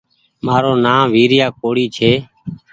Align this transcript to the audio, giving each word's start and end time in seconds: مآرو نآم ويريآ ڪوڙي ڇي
مآرو 0.45 0.73
نآم 0.83 1.05
ويريآ 1.13 1.47
ڪوڙي 1.59 1.85
ڇي 1.95 2.11